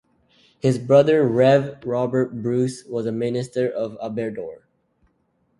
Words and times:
His 0.59 0.79
brother 0.79 1.27
Rev 1.27 1.77
Robert 1.85 2.41
Bruce 2.41 2.83
was 2.85 3.05
minister 3.05 3.69
of 3.69 3.99
Aberdour. 4.01 4.63